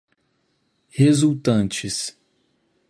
[0.97, 2.15] resultantes